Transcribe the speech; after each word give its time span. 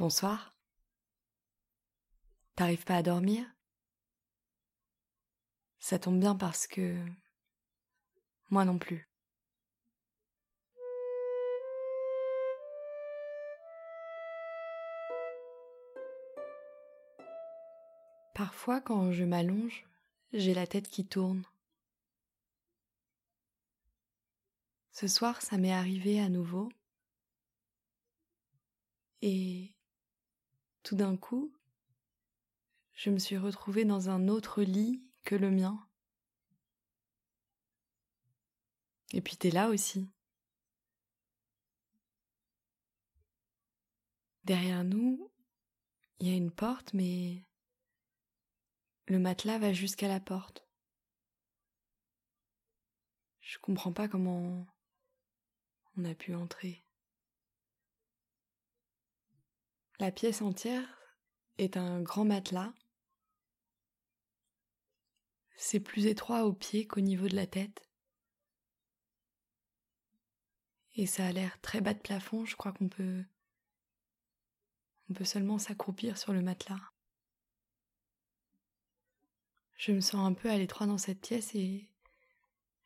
Bonsoir. 0.00 0.56
T'arrives 2.56 2.86
pas 2.86 2.96
à 2.96 3.02
dormir? 3.02 3.44
Ça 5.78 5.98
tombe 5.98 6.18
bien 6.18 6.34
parce 6.34 6.66
que... 6.66 6.96
Moi 8.48 8.64
non 8.64 8.78
plus. 8.78 9.10
Parfois 18.32 18.80
quand 18.80 19.12
je 19.12 19.24
m'allonge, 19.24 19.86
j'ai 20.32 20.54
la 20.54 20.66
tête 20.66 20.88
qui 20.88 21.06
tourne. 21.06 21.44
Ce 24.92 25.06
soir, 25.06 25.42
ça 25.42 25.58
m'est 25.58 25.74
arrivé 25.74 26.22
à 26.22 26.30
nouveau. 26.30 26.70
Et 29.20 29.74
tout 30.82 30.96
d'un 30.96 31.16
coup, 31.16 31.52
je 32.94 33.10
me 33.10 33.18
suis 33.18 33.36
retrouvée 33.36 33.84
dans 33.84 34.10
un 34.10 34.28
autre 34.28 34.62
lit 34.62 35.02
que 35.22 35.34
le 35.34 35.50
mien. 35.50 35.86
Et 39.12 39.20
puis 39.20 39.36
t'es 39.36 39.50
là 39.50 39.68
aussi. 39.68 40.08
Derrière 44.44 44.84
nous, 44.84 45.30
il 46.18 46.28
y 46.28 46.32
a 46.32 46.36
une 46.36 46.50
porte, 46.50 46.92
mais 46.92 47.44
le 49.06 49.18
matelas 49.18 49.58
va 49.58 49.72
jusqu'à 49.72 50.08
la 50.08 50.20
porte. 50.20 50.66
Je 53.40 53.58
comprends 53.58 53.92
pas 53.92 54.08
comment 54.08 54.66
on 55.96 56.04
a 56.04 56.14
pu 56.14 56.34
entrer. 56.34 56.84
La 60.00 60.10
pièce 60.10 60.40
entière 60.40 60.88
est 61.58 61.76
un 61.76 62.00
grand 62.00 62.24
matelas. 62.24 62.72
C'est 65.58 65.78
plus 65.78 66.06
étroit 66.06 66.46
au 66.46 66.54
pied 66.54 66.86
qu'au 66.86 67.02
niveau 67.02 67.28
de 67.28 67.36
la 67.36 67.46
tête. 67.46 67.86
Et 70.94 71.04
ça 71.04 71.26
a 71.26 71.32
l'air 71.32 71.60
très 71.60 71.82
bas 71.82 71.92
de 71.92 71.98
plafond, 71.98 72.46
je 72.46 72.56
crois 72.56 72.72
qu'on 72.72 72.88
peut 72.88 73.22
on 75.10 75.12
peut 75.12 75.26
seulement 75.26 75.58
s'accroupir 75.58 76.16
sur 76.16 76.32
le 76.32 76.40
matelas. 76.40 76.80
Je 79.76 79.92
me 79.92 80.00
sens 80.00 80.26
un 80.26 80.32
peu 80.32 80.48
à 80.48 80.56
l'étroit 80.56 80.86
dans 80.86 80.96
cette 80.96 81.20
pièce 81.20 81.54
et 81.54 81.90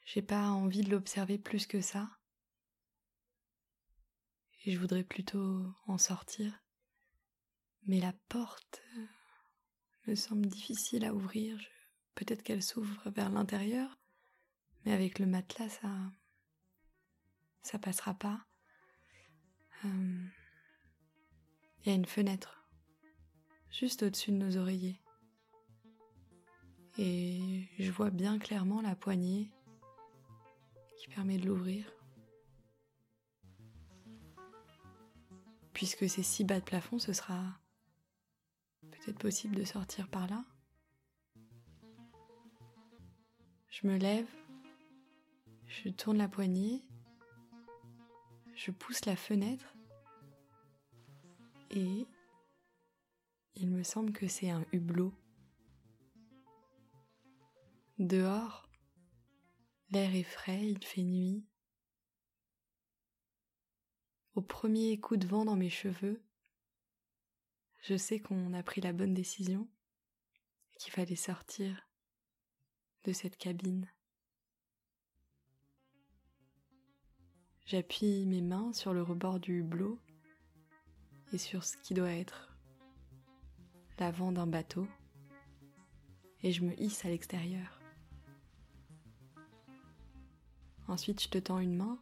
j'ai 0.05 0.23
pas 0.23 0.48
envie 0.48 0.83
de 0.83 0.91
l'observer 0.91 1.39
plus 1.39 1.69
que 1.69 1.81
ça. 1.81 2.11
Et 4.65 4.73
je 4.73 4.81
voudrais 4.81 5.05
plutôt 5.05 5.65
en 5.87 5.97
sortir. 5.97 6.64
Mais 7.87 8.01
la 8.01 8.15
porte 8.29 8.83
euh, 8.97 9.07
me 10.07 10.15
semble 10.15 10.47
difficile 10.47 11.05
à 11.05 11.15
ouvrir. 11.15 11.59
Peut-être 12.15 12.43
qu'elle 12.43 12.63
s'ouvre 12.63 13.11
vers 13.11 13.31
l'intérieur, 13.31 13.99
mais 14.85 14.93
avec 14.93 15.19
le 15.19 15.27
matelas, 15.27 15.69
ça, 15.69 15.91
ça 17.63 17.79
passera 17.79 18.15
pas. 18.15 18.47
Euh, 19.85 20.27
il 21.81 21.89
y 21.89 21.93
a 21.93 21.95
une 21.95 22.07
fenêtre 22.07 22.67
juste 23.71 24.03
au-dessus 24.03 24.31
de 24.33 24.37
nos 24.37 24.57
oreillers. 24.57 25.01
Et 26.97 27.69
je 27.79 27.91
vois 27.91 28.11
bien 28.11 28.39
clairement 28.39 28.81
la 28.81 28.95
poignée 28.95 29.51
qui 30.97 31.09
permet 31.09 31.39
de 31.39 31.47
l'ouvrir. 31.47 31.91
Puisque 35.73 36.09
c'est 36.09 36.23
si 36.23 36.45
bas 36.45 36.61
de 36.61 36.64
plafond, 36.64 37.01
ce 37.01 37.13
sera 37.13 37.58
possible 39.13 39.57
de 39.57 39.65
sortir 39.65 40.09
par 40.09 40.27
là. 40.29 40.45
Je 43.69 43.87
me 43.87 43.98
lève, 43.98 44.29
je 45.67 45.89
tourne 45.91 46.19
la 46.19 46.29
poignée, 46.29 46.81
je 48.55 48.70
pousse 48.70 49.05
la 49.05 49.17
fenêtre 49.17 49.75
et 51.70 52.07
il 53.57 53.70
me 53.70 53.83
semble 53.83 54.13
que 54.13 54.29
c'est 54.29 54.51
un 54.51 54.64
hublot. 54.73 55.13
Dehors, 57.98 58.69
l'air 59.91 60.14
est 60.14 60.23
frais, 60.23 60.67
il 60.67 60.83
fait 60.83 61.03
nuit. 61.03 61.45
Au 64.35 64.41
premier 64.41 64.98
coup 64.98 65.17
de 65.17 65.27
vent 65.27 65.45
dans 65.45 65.57
mes 65.57 65.70
cheveux, 65.70 66.23
je 67.84 67.98
sais 67.98 68.18
qu'on 68.18 68.55
a 68.55 68.62
pris 68.62 68.80
la 68.80 68.95
bonne 68.95 69.12
décision 69.12 69.68
et 70.72 70.77
qu'il 70.78 70.90
fallait 70.90 71.17
sortir 71.17 71.86
de 73.05 73.12
cette 73.12 73.36
cabine. 73.36 73.86
J'appuie 77.67 78.24
mes 78.24 78.40
mains 78.40 78.72
sur 78.72 78.95
le 78.95 79.02
rebord 79.02 79.39
du 79.39 79.58
hublot 79.58 80.00
et 81.34 81.39
sur 81.39 81.62
ce 81.62 81.77
qui 81.77 81.92
doit 81.92 82.11
être 82.11 82.56
l'avant 83.98 84.33
d'un 84.33 84.46
bateau 84.46 84.89
et 86.42 86.52
je 86.52 86.64
me 86.64 86.78
hisse 86.80 87.05
à 87.05 87.08
l'extérieur. 87.08 87.80
Ensuite, 90.89 91.22
je 91.22 91.28
te 91.28 91.39
tends 91.39 91.58
une 91.58 91.77
main 91.77 91.98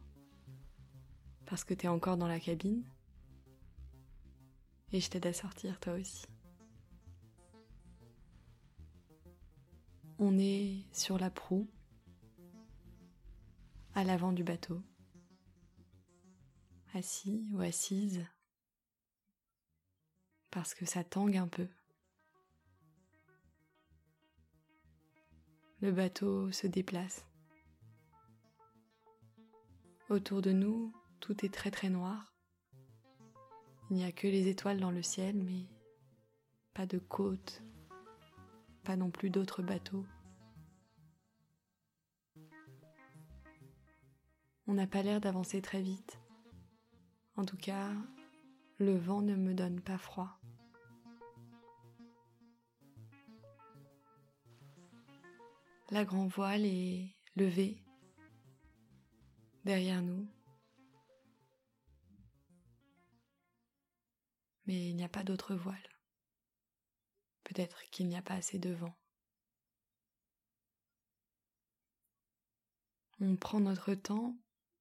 parce 1.47 1.65
que 1.65 1.75
t'es 1.75 1.89
encore 1.89 2.17
dans 2.17 2.29
la 2.29 2.39
cabine 2.39 2.85
et 4.93 5.01
je 5.01 5.11
t'aide 5.11 5.27
à 5.27 5.33
sortir 5.33 5.81
toi 5.81 5.95
aussi. 5.95 6.27
On 10.19 10.39
est 10.39 10.85
sur 10.93 11.19
la 11.19 11.31
proue, 11.31 11.69
à 13.95 14.05
l'avant 14.05 14.33
du 14.33 14.45
bateau, 14.45 14.83
assis 16.95 17.47
ou 17.53 17.61
assise, 17.61 18.25
parce 20.51 20.75
que 20.75 20.85
ça 20.85 21.03
tangue 21.03 21.37
un 21.37 21.49
peu. 21.49 21.67
Le 25.81 25.91
bateau 25.91 26.53
se 26.53 26.69
déplace. 26.69 27.27
Autour 30.11 30.43
de 30.43 30.53
nous, 30.53 30.95
tout 31.19 31.45
est 31.45 31.53
très 31.53 31.73
très 31.73 31.89
noir. 31.89 32.32
Il 33.93 33.97
n'y 33.97 34.05
a 34.05 34.11
que 34.11 34.27
les 34.27 34.49
étoiles 34.49 34.81
dans 34.81 34.91
le 34.91 35.03
ciel, 35.03 35.37
mais 35.37 35.67
pas 36.73 36.87
de 36.87 36.97
côte, 36.97 37.63
pas 38.85 38.97
non 38.97 39.11
plus 39.11 39.29
d'autres 39.29 39.63
bateaux. 39.63 40.07
On 44.67 44.73
n'a 44.73 44.87
pas 44.87 45.03
l'air 45.03 45.21
d'avancer 45.21 45.61
très 45.61 45.83
vite. 45.83 46.19
En 47.37 47.45
tout 47.45 47.59
cas, 47.59 47.91
le 48.79 48.97
vent 48.97 49.21
ne 49.21 49.37
me 49.37 49.53
donne 49.53 49.83
pas 49.83 49.99
froid. 49.99 50.41
La 55.91 56.07
grand 56.07 56.29
voile 56.29 56.65
est 56.65 57.15
levée 57.37 57.77
derrière 59.67 60.01
nous. 60.01 60.27
Mais 64.67 64.89
il 64.89 64.97
n'y 64.97 65.05
a 65.05 65.09
pas 65.09 65.25
d'autre 65.25 65.55
voile. 65.55 65.89
Peut-être 67.45 67.83
qu'il 67.91 68.09
n'y 68.09 68.17
a 68.17 68.23
pas 68.23 68.35
assez 68.35 68.59
de 68.59 68.73
vent. 68.73 68.97
On 73.21 73.37
prend 73.37 73.61
notre 73.61 73.95
temps 73.95 74.37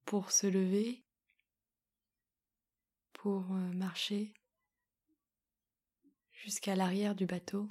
pour 0.06 0.32
se 0.32 0.48
lever, 0.48 1.06
pour 3.14 3.52
euh, 3.52 3.72
marcher 3.74 4.34
jusqu'à 6.32 6.76
l'arrière 6.76 7.16
du 7.16 7.26
bateau, 7.26 7.68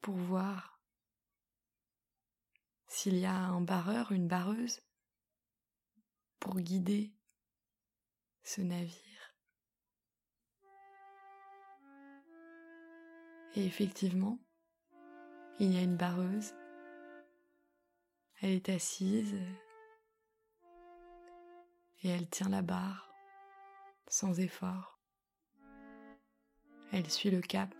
pour 0.00 0.16
voir 0.16 0.80
s'il 2.86 3.16
y 3.16 3.26
a 3.26 3.34
un 3.34 3.60
barreur, 3.60 4.12
une 4.12 4.28
barreuse, 4.28 4.80
pour 6.38 6.58
guider 6.60 7.14
ce 8.42 8.60
navire. 8.60 9.11
Et 13.54 13.66
effectivement, 13.66 14.38
il 15.58 15.74
y 15.74 15.78
a 15.78 15.82
une 15.82 15.96
barreuse. 15.96 16.54
Elle 18.40 18.52
est 18.52 18.68
assise 18.70 19.36
et 22.02 22.08
elle 22.08 22.28
tient 22.28 22.48
la 22.48 22.62
barre 22.62 23.12
sans 24.08 24.40
effort. 24.40 24.98
Elle 26.92 27.10
suit 27.10 27.30
le 27.30 27.40
cap. 27.40 27.72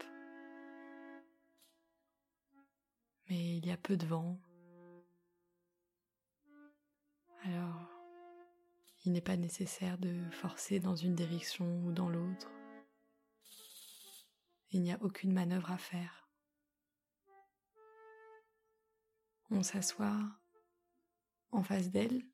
Mais 3.28 3.56
il 3.56 3.66
y 3.66 3.72
a 3.72 3.76
peu 3.76 3.96
de 3.96 4.06
vent. 4.06 4.38
Alors, 7.44 7.90
il 9.04 9.12
n'est 9.12 9.20
pas 9.20 9.36
nécessaire 9.36 9.98
de 9.98 10.30
forcer 10.30 10.80
dans 10.80 10.94
une 10.94 11.14
direction 11.14 11.84
ou 11.84 11.92
dans 11.92 12.08
l'autre 12.08 12.50
Il 14.74 14.80
n'y 14.80 14.92
a 14.92 15.02
aucune 15.02 15.32
manœuvre 15.32 15.70
à 15.70 15.76
faire. 15.76 16.26
On 19.50 19.62
s'assoit 19.62 20.19
en 21.50 21.62
face 21.62 21.90
d'elle 21.90 22.24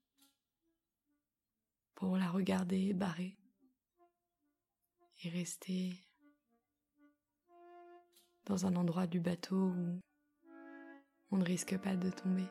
pour 1.97 2.17
la 2.17 2.31
regarder 2.31 2.95
barrer 2.95 3.37
et 5.25 5.29
rester 5.31 5.93
dans 8.45 8.67
un 8.67 8.77
endroit 8.77 9.09
du 9.09 9.19
bateau 9.19 9.73
où 9.73 10.01
on 11.33 11.37
ne 11.39 11.45
risque 11.45 11.77
pas 11.79 11.97
de 11.97 12.09
tomber. 12.11 12.47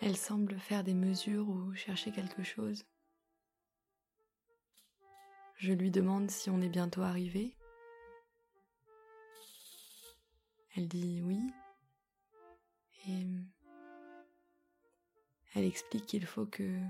Elle 0.00 0.16
semble 0.16 0.60
faire 0.60 0.84
des 0.84 0.94
mesures 0.94 1.48
ou 1.48 1.74
chercher 1.74 2.12
quelque 2.12 2.44
chose. 2.44 2.84
Je 5.56 5.72
lui 5.72 5.90
demande 5.90 6.30
si 6.30 6.50
on 6.50 6.60
est 6.60 6.68
bientôt 6.68 7.02
arrivé. 7.02 7.56
Elle 10.76 10.88
dit 10.88 11.22
oui. 11.22 11.40
Et 13.06 13.26
elle 15.54 15.64
explique 15.64 16.06
qu'il 16.06 16.26
faut 16.26 16.46
que 16.46 16.80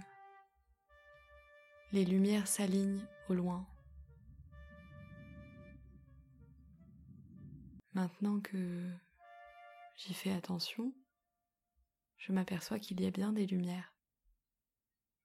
les 1.93 2.05
lumières 2.05 2.47
s'alignent 2.47 3.05
au 3.29 3.35
loin. 3.35 3.67
Maintenant 7.95 8.41
que 8.41 8.91
j'y 9.97 10.15
fais 10.15 10.33
attention, 10.33 10.95
je 12.17 12.33
m'aperçois 12.33 12.79
qu'il 12.79 13.01
y 13.01 13.07
a 13.07 13.11
bien 13.11 13.33
des 13.33 13.47
lumières, 13.47 13.93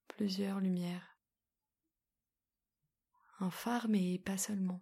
plusieurs 0.07 0.59
lumières. 0.59 1.16
Un 3.39 3.51
phare, 3.51 3.87
mais 3.87 4.17
pas 4.17 4.37
seulement. 4.37 4.81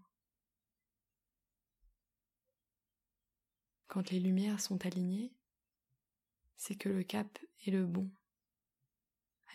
Quand 3.87 4.09
les 4.11 4.19
lumières 4.19 4.61
sont 4.61 4.85
alignées, 4.85 5.33
c'est 6.55 6.75
que 6.75 6.89
le 6.89 7.03
cap 7.03 7.37
est 7.65 7.71
le 7.71 7.85
bon. 7.85 8.09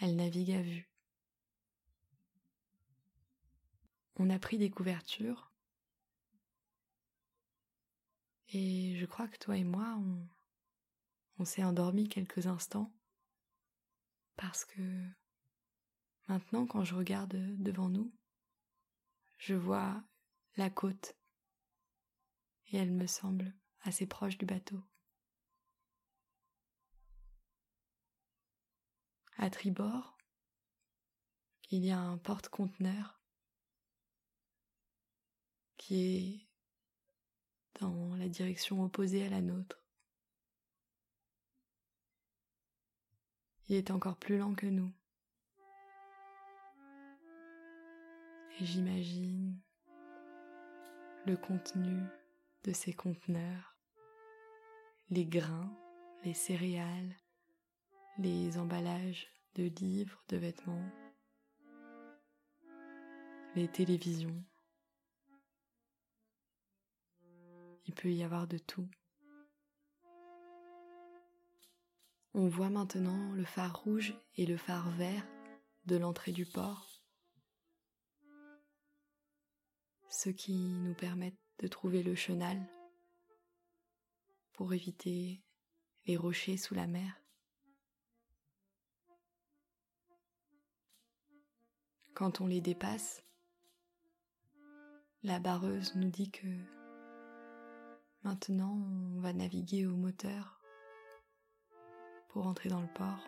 Elle 0.00 0.16
navigue 0.16 0.52
à 0.52 0.62
vue. 0.62 0.90
On 4.16 4.28
a 4.28 4.38
pris 4.38 4.58
des 4.58 4.70
couvertures 4.70 5.50
et 8.48 8.96
je 8.98 9.06
crois 9.06 9.28
que 9.28 9.38
toi 9.38 9.56
et 9.56 9.64
moi, 9.64 9.96
on, 9.98 10.28
on 11.38 11.44
s'est 11.44 11.64
endormis 11.64 12.08
quelques 12.08 12.46
instants 12.46 12.92
parce 14.36 14.64
que 14.64 14.82
maintenant 16.28 16.66
quand 16.66 16.84
je 16.84 16.94
regarde 16.94 17.34
devant 17.62 17.88
nous, 17.88 18.12
je 19.40 19.54
vois 19.54 20.04
la 20.56 20.68
côte 20.68 21.16
et 22.68 22.76
elle 22.76 22.92
me 22.92 23.06
semble 23.06 23.54
assez 23.80 24.06
proche 24.06 24.36
du 24.36 24.44
bateau. 24.44 24.82
À 29.38 29.48
tribord, 29.48 30.18
il 31.70 31.86
y 31.86 31.90
a 31.90 31.98
un 31.98 32.18
porte-conteneur 32.18 33.18
qui 35.78 36.16
est 36.18 36.48
dans 37.80 38.14
la 38.16 38.28
direction 38.28 38.84
opposée 38.84 39.24
à 39.24 39.30
la 39.30 39.40
nôtre. 39.40 39.82
Il 43.68 43.76
est 43.76 43.90
encore 43.90 44.18
plus 44.18 44.36
lent 44.36 44.54
que 44.54 44.66
nous. 44.66 44.92
J'imagine 48.62 49.58
le 51.24 51.34
contenu 51.34 51.98
de 52.64 52.74
ces 52.74 52.92
conteneurs, 52.92 53.74
les 55.08 55.24
grains, 55.24 55.74
les 56.24 56.34
céréales, 56.34 57.16
les 58.18 58.58
emballages 58.58 59.28
de 59.54 59.70
livres, 59.80 60.22
de 60.28 60.36
vêtements, 60.36 60.90
les 63.54 63.66
télévisions. 63.66 64.44
Il 67.86 67.94
peut 67.94 68.12
y 68.12 68.22
avoir 68.22 68.46
de 68.46 68.58
tout. 68.58 68.90
On 72.34 72.46
voit 72.46 72.68
maintenant 72.68 73.32
le 73.32 73.44
phare 73.44 73.80
rouge 73.80 74.14
et 74.36 74.44
le 74.44 74.58
phare 74.58 74.90
vert 74.90 75.26
de 75.86 75.96
l'entrée 75.96 76.32
du 76.32 76.44
port, 76.44 76.89
ce 80.10 80.28
qui 80.28 80.52
nous 80.52 80.94
permettent 80.94 81.38
de 81.60 81.68
trouver 81.68 82.02
le 82.02 82.14
chenal 82.14 82.58
pour 84.52 84.74
éviter 84.74 85.40
les 86.06 86.16
rochers 86.16 86.56
sous 86.56 86.74
la 86.74 86.86
mer. 86.86 87.16
Quand 92.12 92.40
on 92.40 92.46
les 92.46 92.60
dépasse, 92.60 93.22
la 95.22 95.38
barreuse 95.38 95.94
nous 95.94 96.10
dit 96.10 96.30
que 96.30 96.48
maintenant 98.24 98.72
on 98.72 99.20
va 99.20 99.32
naviguer 99.32 99.86
au 99.86 99.96
moteur 99.96 100.60
pour 102.28 102.46
entrer 102.46 102.68
dans 102.68 102.82
le 102.82 102.92
port. 102.94 103.22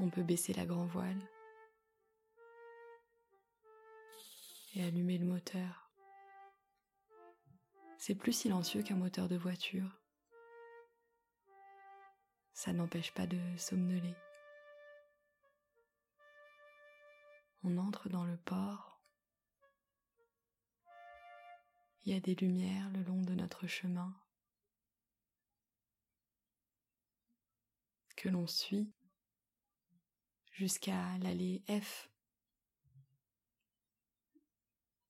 On 0.00 0.10
peut 0.10 0.22
baisser 0.22 0.52
la 0.54 0.66
grand 0.66 0.86
voile 0.86 1.20
et 4.74 4.84
allumer 4.84 5.18
le 5.18 5.26
moteur. 5.26 5.90
C'est 7.98 8.14
plus 8.14 8.32
silencieux 8.32 8.82
qu'un 8.82 8.96
moteur 8.96 9.28
de 9.28 9.36
voiture. 9.36 10.00
Ça 12.52 12.72
n'empêche 12.72 13.12
pas 13.12 13.26
de 13.26 13.38
somnoler. 13.56 14.14
On 17.64 17.78
entre 17.78 18.08
dans 18.08 18.24
le 18.24 18.36
port. 18.36 19.00
Il 22.04 22.12
y 22.12 22.16
a 22.16 22.20
des 22.20 22.34
lumières 22.34 22.90
le 22.90 23.02
long 23.02 23.22
de 23.22 23.34
notre 23.34 23.66
chemin 23.66 24.12
que 28.16 28.28
l'on 28.28 28.46
suit 28.46 28.92
jusqu'à 30.52 31.18
l'allée 31.18 31.62
F 31.68 32.11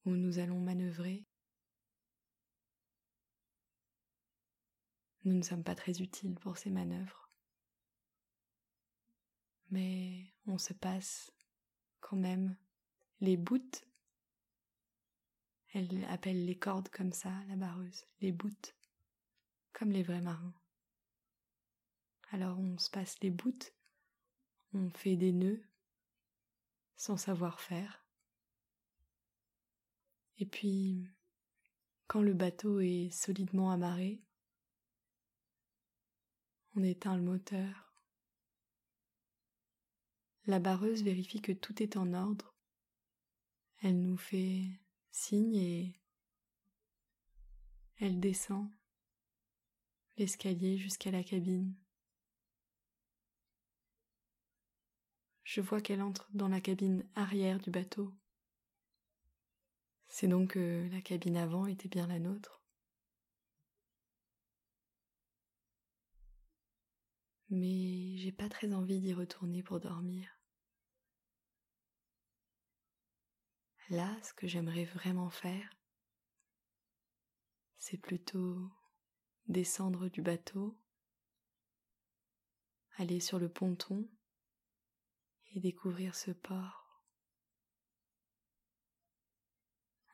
où 0.04 0.10
nous 0.10 0.38
allons 0.38 0.60
manœuvrer. 0.60 1.26
Nous 5.24 5.34
ne 5.34 5.42
sommes 5.42 5.62
pas 5.62 5.76
très 5.76 6.00
utiles 6.02 6.34
pour 6.34 6.58
ces 6.58 6.70
manœuvres, 6.70 7.30
mais 9.70 10.34
on 10.46 10.58
se 10.58 10.72
passe 10.72 11.32
quand 12.00 12.16
même 12.16 12.56
les 13.20 13.36
bouts. 13.36 13.60
Elle 15.74 16.04
appelle 16.06 16.44
les 16.44 16.58
cordes 16.58 16.88
comme 16.88 17.12
ça, 17.12 17.32
la 17.46 17.56
barreuse, 17.56 18.04
les 18.20 18.32
bouts, 18.32 18.74
comme 19.72 19.92
les 19.92 20.02
vrais 20.02 20.20
marins. 20.20 20.54
Alors 22.32 22.58
on 22.58 22.76
se 22.78 22.90
passe 22.90 23.20
les 23.20 23.30
bouts, 23.30 23.72
on 24.74 24.90
fait 24.90 25.16
des 25.16 25.32
nœuds 25.32 25.62
sans 26.96 27.16
savoir 27.16 27.60
faire. 27.60 28.01
Et 30.42 30.46
puis, 30.46 31.06
quand 32.08 32.20
le 32.20 32.34
bateau 32.34 32.80
est 32.80 33.10
solidement 33.12 33.70
amarré, 33.70 34.20
on 36.74 36.82
éteint 36.82 37.14
le 37.14 37.22
moteur 37.22 37.92
la 40.46 40.58
barreuse 40.58 41.04
vérifie 41.04 41.40
que 41.40 41.52
tout 41.52 41.80
est 41.80 41.96
en 41.96 42.12
ordre. 42.14 42.56
Elle 43.82 44.02
nous 44.02 44.16
fait 44.16 44.64
signe 45.12 45.54
et 45.54 46.00
elle 47.98 48.18
descend 48.18 48.68
l'escalier 50.16 50.76
jusqu'à 50.76 51.12
la 51.12 51.22
cabine. 51.22 51.76
Je 55.44 55.60
vois 55.60 55.80
qu'elle 55.80 56.02
entre 56.02 56.28
dans 56.34 56.48
la 56.48 56.60
cabine 56.60 57.06
arrière 57.14 57.60
du 57.60 57.70
bateau. 57.70 58.12
C'est 60.12 60.28
donc 60.28 60.50
que 60.50 60.88
la 60.92 61.00
cabine 61.00 61.36
avant 61.36 61.66
était 61.66 61.88
bien 61.88 62.06
la 62.06 62.20
nôtre. 62.20 62.62
mais 67.52 68.16
j'ai 68.16 68.32
pas 68.32 68.48
très 68.48 68.72
envie 68.72 68.98
d'y 68.98 69.12
retourner 69.12 69.62
pour 69.62 69.78
dormir. 69.78 70.40
Là, 73.90 74.16
ce 74.22 74.32
que 74.32 74.46
j'aimerais 74.48 74.86
vraiment 74.86 75.28
faire, 75.28 75.68
c'est 77.76 77.98
plutôt 77.98 78.70
descendre 79.48 80.08
du 80.08 80.22
bateau, 80.22 80.78
aller 82.96 83.20
sur 83.20 83.38
le 83.38 83.50
ponton 83.50 84.08
et 85.52 85.60
découvrir 85.60 86.14
ce 86.14 86.30
port. 86.30 86.81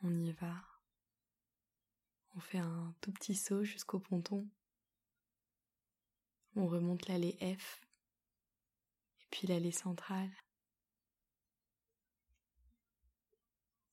On 0.02 0.17
y 0.17 0.33
va. 0.33 0.55
On 2.37 2.40
fait 2.40 2.59
un 2.59 2.95
tout 3.00 3.12
petit 3.12 3.35
saut 3.35 3.64
jusqu'au 3.64 3.99
ponton. 3.99 4.49
On 6.55 6.67
remonte 6.67 7.09
l'allée 7.09 7.37
F 7.59 7.85
et 9.21 9.26
puis 9.31 9.47
l'allée 9.49 9.73
centrale. 9.73 10.31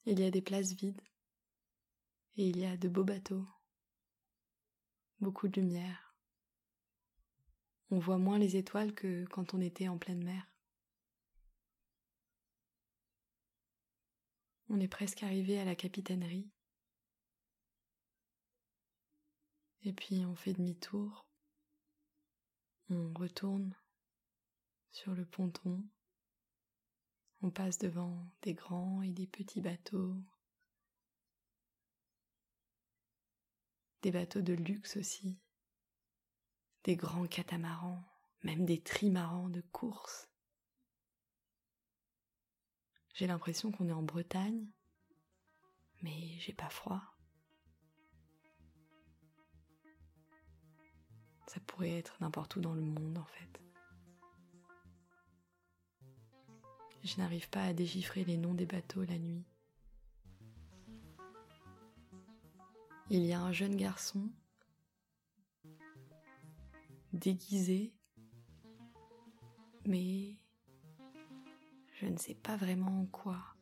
Il 0.05 0.19
y 0.19 0.23
a 0.23 0.31
des 0.31 0.41
places 0.41 0.73
vides 0.73 1.01
et 2.37 2.49
il 2.49 2.57
y 2.57 2.65
a 2.65 2.77
de 2.77 2.87
beaux 2.87 3.03
bateaux, 3.03 3.47
beaucoup 5.19 5.47
de 5.47 5.59
lumière. 5.59 6.15
On 7.89 7.97
voit 7.97 8.19
moins 8.19 8.37
les 8.37 8.57
étoiles 8.57 8.93
que 8.93 9.25
quand 9.25 9.55
on 9.55 9.61
était 9.61 9.87
en 9.87 9.97
pleine 9.97 10.23
mer. 10.23 10.45
On 14.69 14.79
est 14.79 14.87
presque 14.87 15.21
arrivé 15.23 15.59
à 15.59 15.65
la 15.65 15.75
capitainerie. 15.75 16.49
Et 19.83 19.93
puis 19.93 20.25
on 20.25 20.35
fait 20.35 20.53
demi-tour. 20.53 21.25
On 22.89 23.13
retourne 23.13 23.75
sur 24.91 25.13
le 25.13 25.25
ponton. 25.25 25.83
On 27.41 27.51
passe 27.51 27.77
devant 27.77 28.25
des 28.41 28.55
grands 28.55 29.03
et 29.03 29.11
des 29.11 29.27
petits 29.27 29.61
bateaux. 29.61 30.15
Des 34.01 34.11
bateaux 34.11 34.41
de 34.41 34.53
luxe 34.53 34.97
aussi. 34.97 35.37
Des 36.85 36.95
grands 36.95 37.27
catamarans, 37.27 38.03
même 38.43 38.65
des 38.65 38.81
trimarans 38.81 39.49
de 39.49 39.61
course. 39.61 40.27
J'ai 43.15 43.27
l'impression 43.27 43.71
qu'on 43.71 43.87
est 43.87 43.93
en 43.93 44.03
Bretagne, 44.03 44.67
mais 46.03 46.37
j'ai 46.39 46.51
pas 46.51 46.69
froid. 46.69 47.01
Ça 51.47 51.61
pourrait 51.61 51.97
être 51.97 52.17
n'importe 52.19 52.57
où 52.57 52.59
dans 52.59 52.73
le 52.73 52.81
monde 52.81 53.17
en 53.17 53.23
fait. 53.23 53.61
Je 57.05 57.17
n'arrive 57.17 57.49
pas 57.49 57.63
à 57.63 57.71
déchiffrer 57.71 58.25
les 58.25 58.35
noms 58.35 58.53
des 58.53 58.65
bateaux 58.65 59.05
la 59.05 59.17
nuit. 59.17 59.45
Il 63.09 63.23
y 63.23 63.31
a 63.31 63.39
un 63.39 63.53
jeune 63.53 63.77
garçon 63.77 64.29
déguisé, 67.13 67.93
mais 69.85 70.37
je 71.95 72.07
ne 72.07 72.17
sais 72.17 72.35
pas 72.35 72.57
vraiment 72.57 73.01
en 73.01 73.05
quoi. 73.05 73.55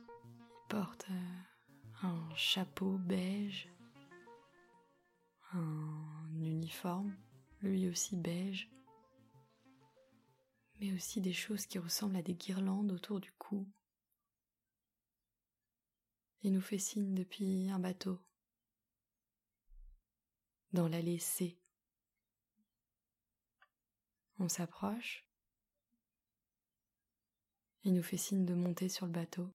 Il 0.00 0.68
porte 0.68 1.06
euh, 1.10 1.40
un 2.02 2.34
chapeau 2.34 2.98
beige, 2.98 3.68
un 5.52 6.40
uniforme, 6.40 7.16
lui 7.60 7.88
aussi 7.88 8.16
beige, 8.16 8.68
mais 10.80 10.92
aussi 10.92 11.20
des 11.20 11.32
choses 11.32 11.66
qui 11.66 11.78
ressemblent 11.78 12.16
à 12.16 12.22
des 12.22 12.34
guirlandes 12.34 12.90
autour 12.90 13.20
du 13.20 13.32
cou. 13.32 13.68
Il 16.42 16.52
nous 16.52 16.60
fait 16.60 16.78
signe 16.78 17.14
depuis 17.14 17.70
un 17.70 17.78
bateau, 17.78 18.20
dans 20.72 20.88
l'allée 20.88 21.18
C. 21.18 21.56
On 24.40 24.48
s'approche, 24.48 25.24
il 27.84 27.92
nous 27.92 28.02
fait 28.02 28.16
signe 28.16 28.46
de 28.46 28.54
monter 28.54 28.88
sur 28.88 29.06
le 29.06 29.12
bateau. 29.12 29.50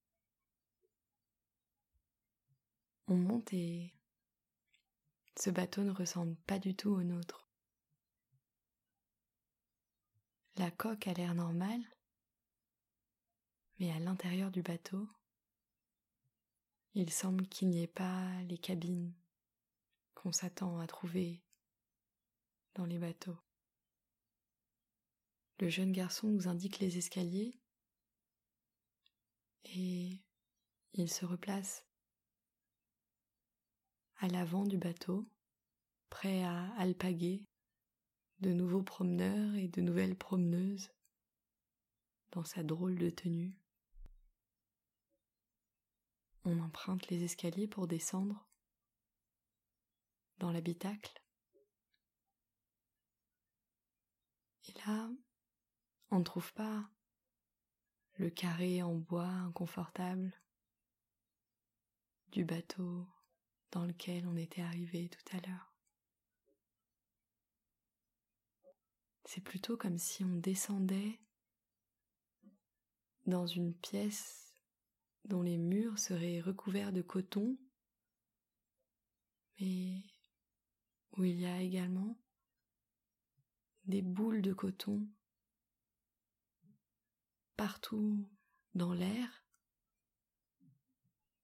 On 3.07 3.15
monte 3.15 3.51
et 3.53 3.91
ce 5.35 5.49
bateau 5.49 5.83
ne 5.83 5.91
ressemble 5.91 6.35
pas 6.45 6.59
du 6.59 6.75
tout 6.75 6.91
au 6.91 7.01
nôtre. 7.01 7.47
La 10.57 10.69
coque 10.69 11.07
a 11.07 11.13
l'air 11.13 11.33
normale, 11.33 11.81
mais 13.79 13.91
à 13.91 13.99
l'intérieur 13.99 14.51
du 14.51 14.61
bateau, 14.61 15.07
il 16.93 17.11
semble 17.11 17.47
qu'il 17.47 17.69
n'y 17.69 17.81
ait 17.81 17.87
pas 17.87 18.41
les 18.43 18.57
cabines 18.57 19.13
qu'on 20.13 20.31
s'attend 20.31 20.79
à 20.79 20.87
trouver 20.87 21.41
dans 22.75 22.85
les 22.85 22.99
bateaux. 22.99 23.37
Le 25.59 25.69
jeune 25.69 25.93
garçon 25.93 26.27
nous 26.27 26.47
indique 26.47 26.79
les 26.79 26.97
escaliers 26.97 27.59
et 29.65 30.21
il 30.93 31.09
se 31.11 31.25
replace 31.25 31.85
à 34.17 34.27
l'avant 34.27 34.65
du 34.65 34.77
bateau, 34.77 35.29
prêt 36.09 36.43
à 36.43 36.71
alpaguer 36.77 37.45
de 38.39 38.51
nouveaux 38.51 38.83
promeneurs 38.83 39.55
et 39.55 39.67
de 39.67 39.81
nouvelles 39.81 40.17
promeneuses 40.17 40.91
dans 42.31 42.43
sa 42.43 42.63
drôle 42.63 42.97
de 42.97 43.09
tenue. 43.09 43.57
On 46.45 46.59
emprunte 46.59 47.07
les 47.09 47.23
escaliers 47.23 47.67
pour 47.67 47.87
descendre 47.87 48.47
dans 50.37 50.51
l'habitacle. 50.51 51.21
Et 54.67 54.73
là, 54.85 55.09
on 56.11 56.19
ne 56.19 56.23
trouve 56.23 56.53
pas 56.53 56.89
le 58.19 58.29
carré 58.29 58.83
en 58.83 58.95
bois 58.95 59.25
inconfortable 59.25 60.33
du 62.33 62.43
bateau 62.43 63.07
dans 63.71 63.85
lequel 63.85 64.27
on 64.27 64.35
était 64.35 64.61
arrivé 64.61 65.07
tout 65.07 65.37
à 65.37 65.39
l'heure. 65.39 65.73
C'est 69.23 69.41
plutôt 69.41 69.77
comme 69.77 69.97
si 69.97 70.25
on 70.25 70.35
descendait 70.35 71.21
dans 73.25 73.47
une 73.47 73.73
pièce 73.73 74.53
dont 75.23 75.41
les 75.41 75.57
murs 75.57 75.97
seraient 75.97 76.41
recouverts 76.41 76.91
de 76.91 77.01
coton, 77.01 77.57
mais 79.61 80.03
où 81.15 81.23
il 81.23 81.39
y 81.39 81.45
a 81.45 81.61
également 81.61 82.19
des 83.85 84.01
boules 84.01 84.41
de 84.41 84.53
coton 84.53 85.07
partout 87.59 88.25
dans 88.73 88.93
l'air, 88.93 89.45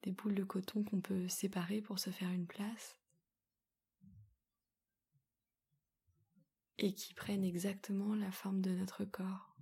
des 0.04 0.14
boules 0.14 0.34
de 0.34 0.46
coton 0.46 0.82
qu'on 0.86 1.02
peut 1.02 1.28
séparer 1.28 1.82
pour 1.82 2.00
se 2.00 2.10
faire 2.10 2.32
une 2.32 2.48
place, 2.48 2.98
et 6.78 6.94
qui 6.96 7.14
prennent 7.14 7.44
exactement 7.44 8.16
la 8.16 8.32
forme 8.32 8.62
de 8.62 8.70
notre 8.70 9.04
corps, 9.04 9.58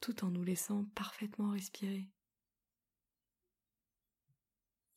tout 0.00 0.24
en 0.24 0.30
nous 0.30 0.42
laissant 0.42 0.86
parfaitement 0.96 1.50
respirer. 1.50 2.10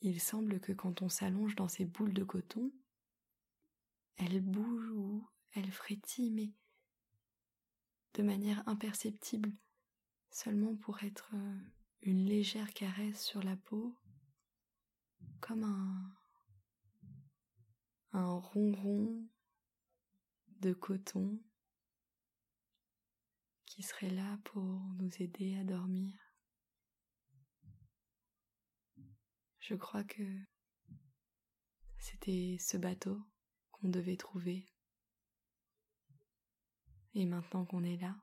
Il 0.01 0.19
semble 0.19 0.59
que 0.59 0.71
quand 0.71 1.03
on 1.03 1.09
s'allonge 1.09 1.53
dans 1.53 1.67
ces 1.67 1.85
boules 1.85 2.15
de 2.15 2.23
coton, 2.23 2.73
elles 4.15 4.41
bougent 4.41 4.93
ou 4.95 5.29
elles 5.51 5.71
frétillent, 5.71 6.31
mais 6.31 6.51
de 8.13 8.23
manière 8.23 8.67
imperceptible, 8.67 9.51
seulement 10.29 10.75
pour 10.75 11.03
être 11.03 11.31
euh, 11.33 11.59
une 12.01 12.25
légère 12.25 12.73
caresse 12.73 13.23
sur 13.23 13.41
la 13.43 13.55
peau, 13.55 13.95
comme 15.39 15.63
un, 15.63 16.15
un 18.11 18.33
ronron 18.33 19.27
de 20.59 20.73
coton 20.73 21.39
qui 23.65 23.83
serait 23.83 24.11
là 24.11 24.37
pour 24.43 24.63
nous 24.63 25.09
aider 25.19 25.57
à 25.57 25.63
dormir. 25.63 26.13
Je 29.59 29.75
crois 29.75 30.03
que 30.03 30.23
c'était 31.97 32.57
ce 32.59 32.77
bateau 32.77 33.19
qu'on 33.71 33.87
devait 33.87 34.17
trouver. 34.17 34.72
Et 37.15 37.25
maintenant 37.25 37.65
qu'on 37.65 37.83
est 37.83 37.97
là, 37.97 38.15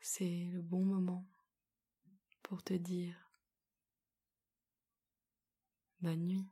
c'est 0.00 0.48
le 0.52 0.60
bon 0.60 0.84
moment 0.84 1.26
pour 2.42 2.62
te 2.62 2.74
dire 2.74 3.14
bonne 6.00 6.26
nuit. 6.26 6.48